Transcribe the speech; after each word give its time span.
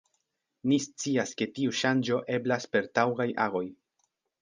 Ni 0.71 0.79
scias, 0.85 1.35
ke 1.43 1.49
tiu 1.59 1.75
ŝanĝo 1.83 2.19
eblas 2.39 2.69
per 2.75 2.91
taŭgaj 3.01 3.33
agoj. 3.49 3.67